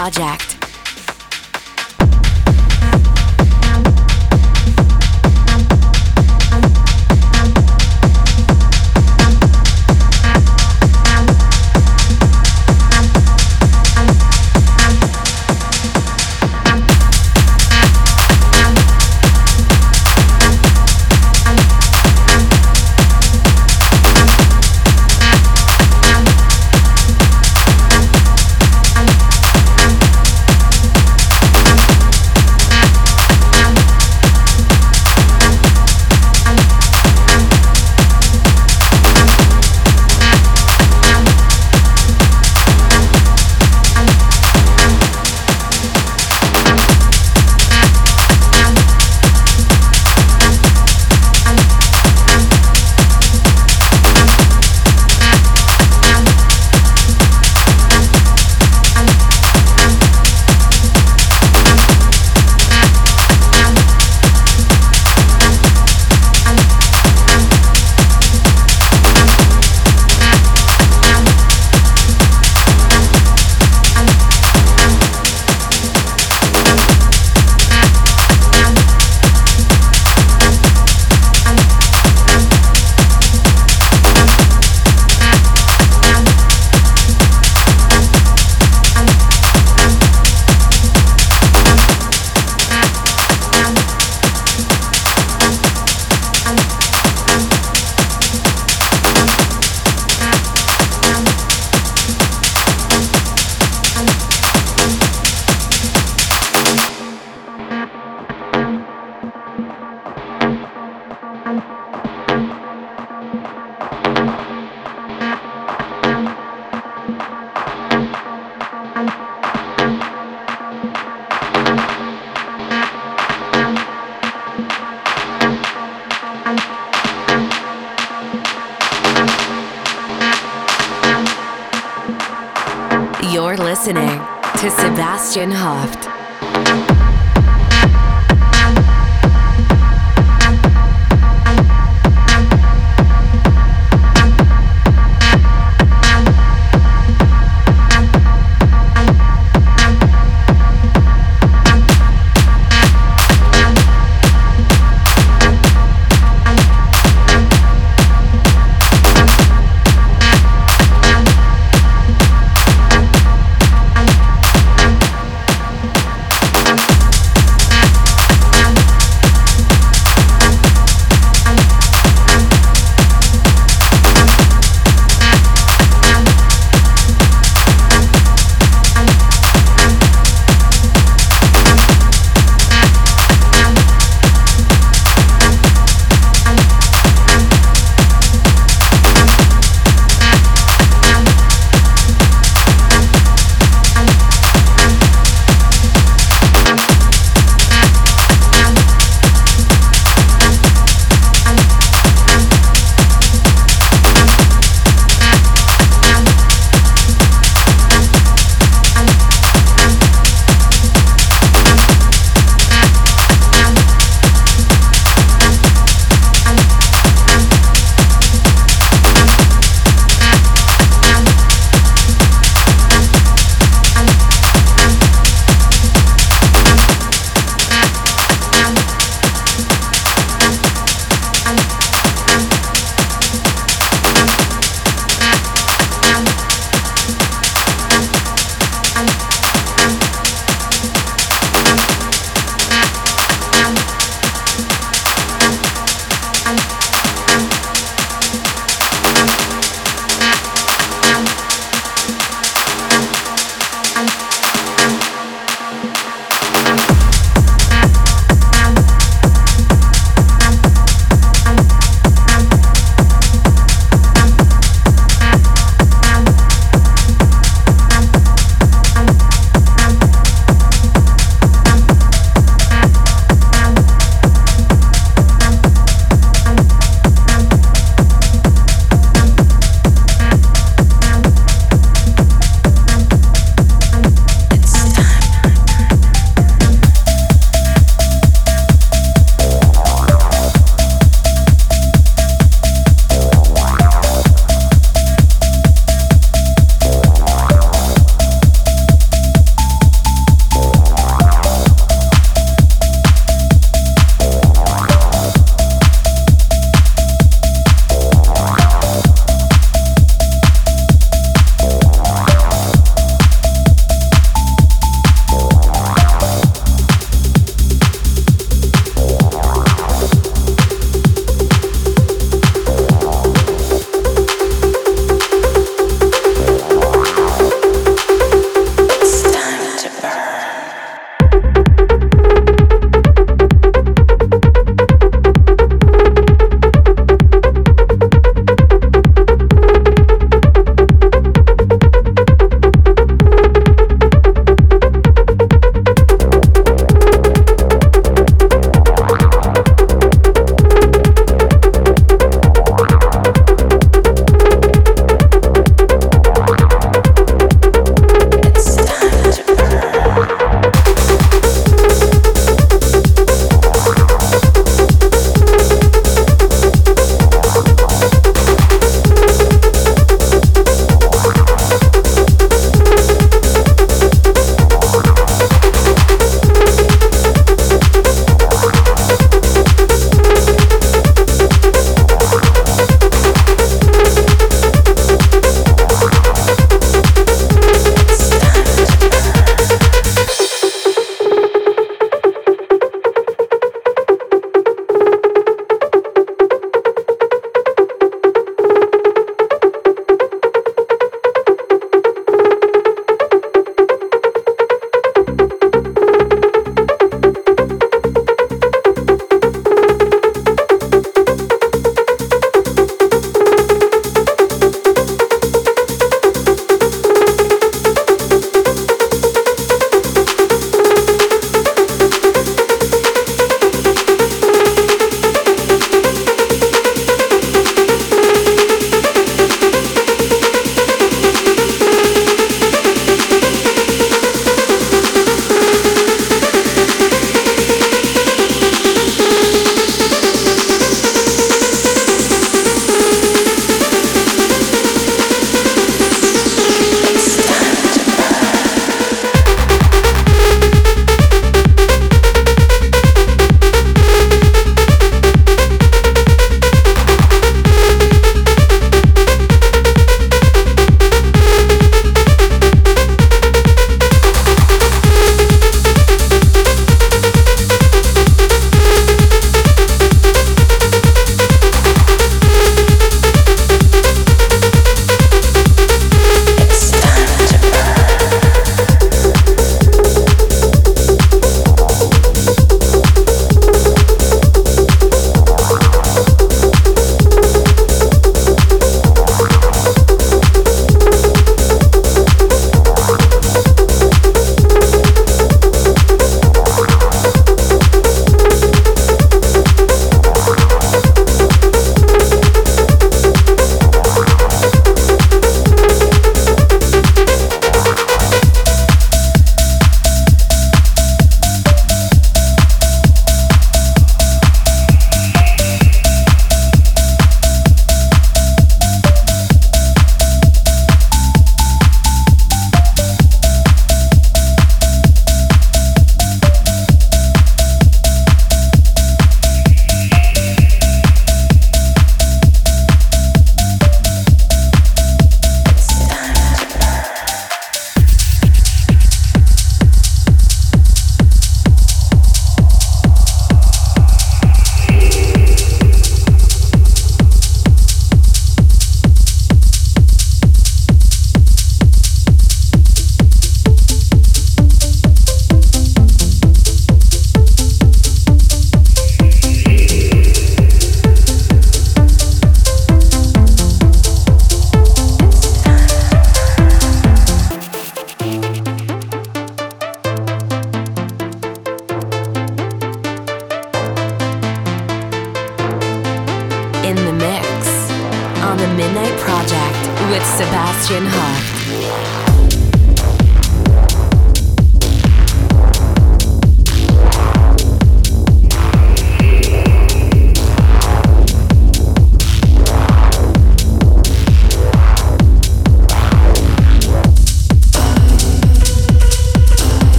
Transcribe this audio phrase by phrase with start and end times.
[0.00, 0.49] Project.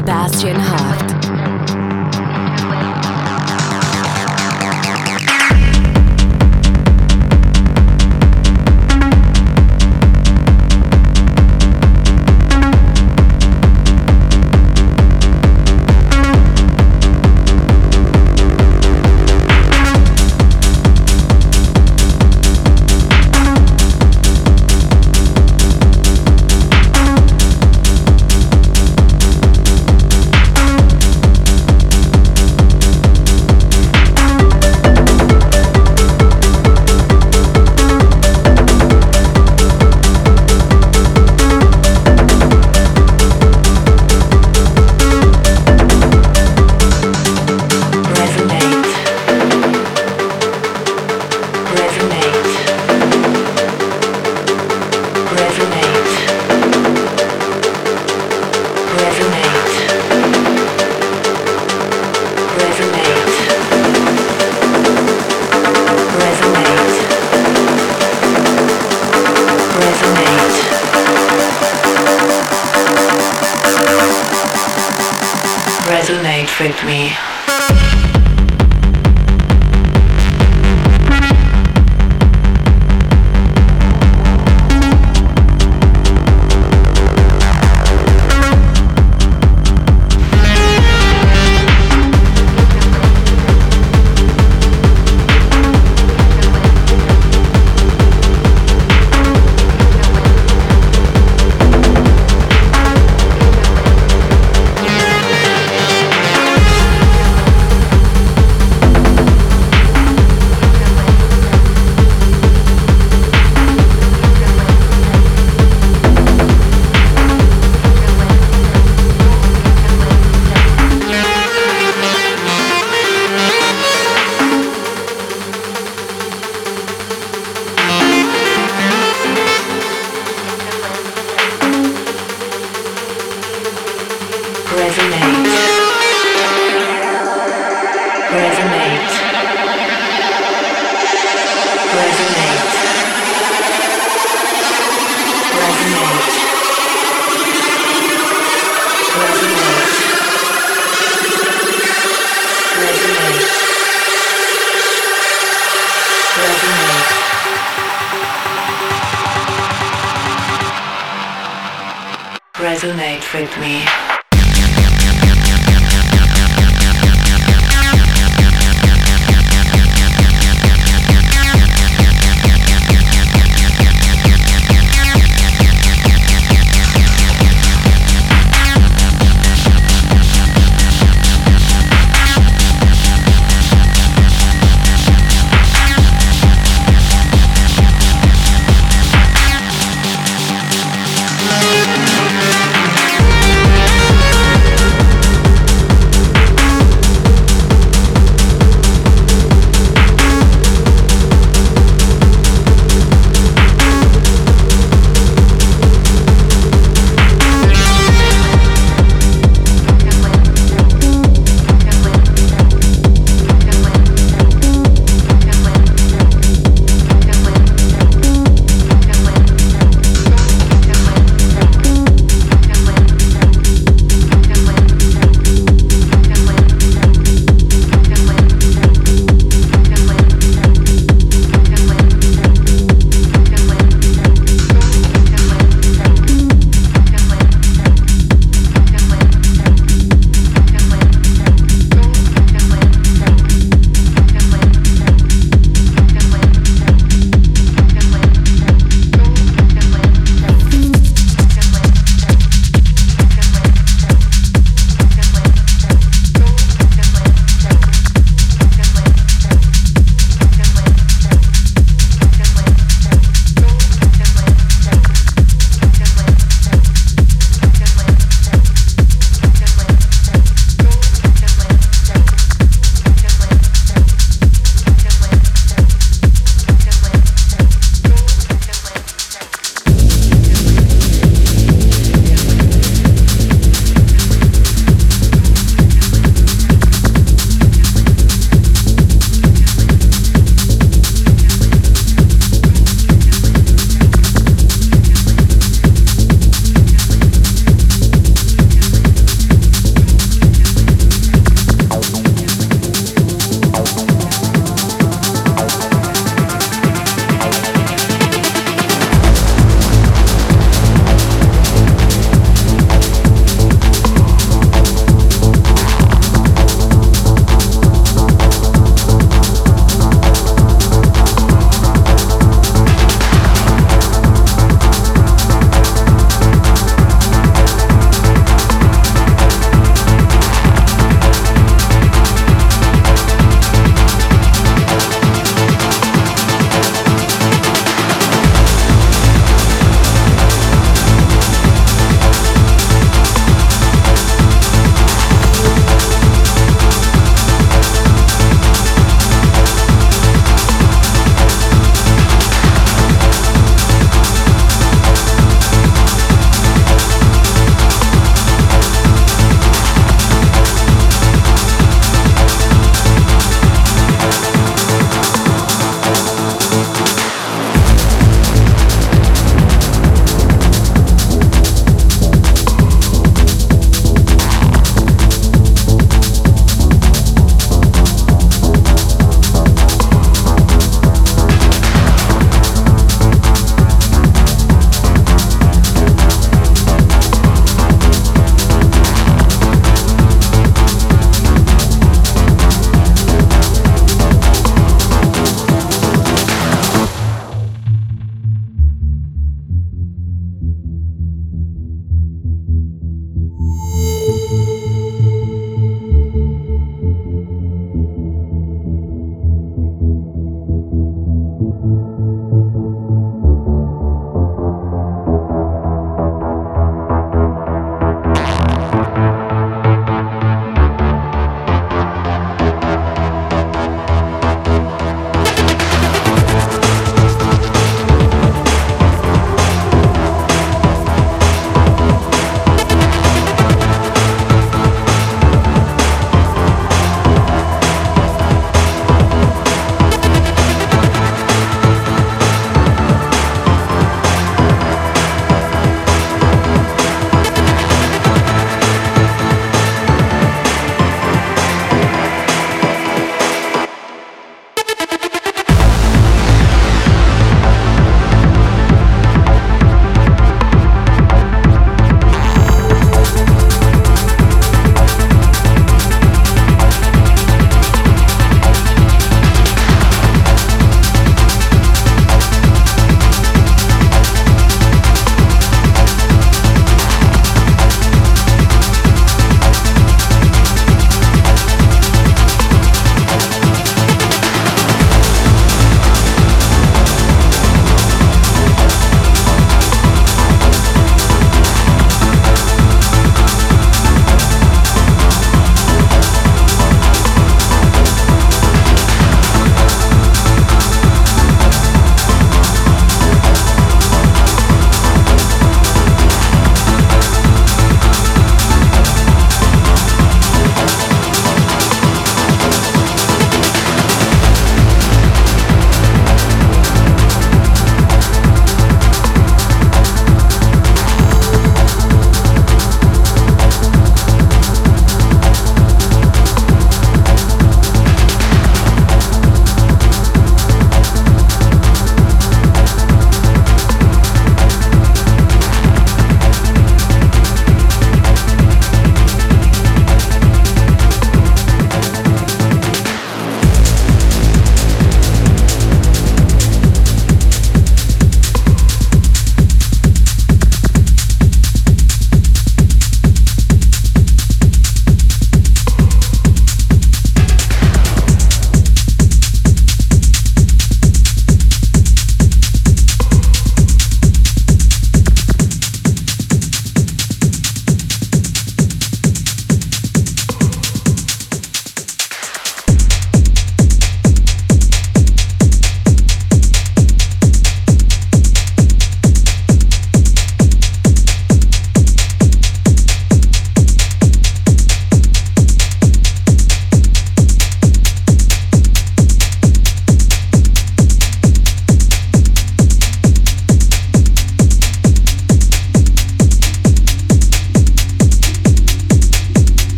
[0.00, 0.56] Sebastian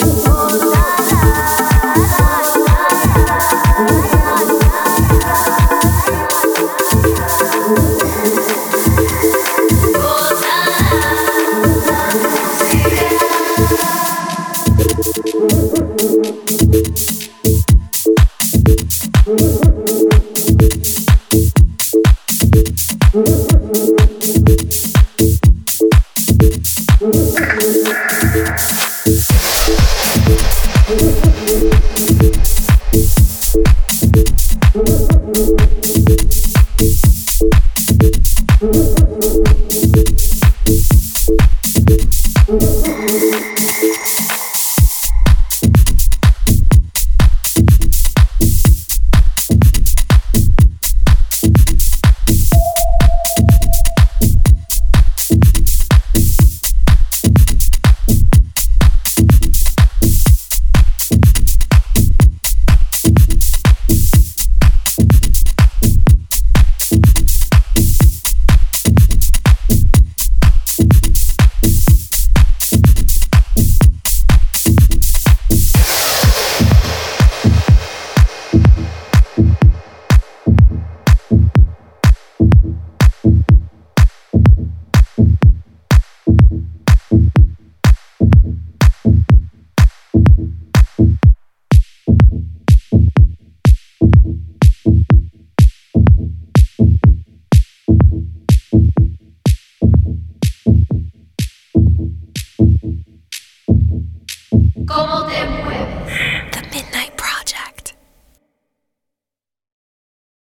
[0.00, 0.31] Thank